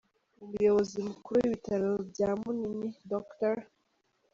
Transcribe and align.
Umuyobozi 0.43 0.97
Mukuru 1.09 1.35
w’ibitaro 1.39 1.91
bya 2.09 2.29
Munini, 2.39 2.87
Dr. 3.11 3.55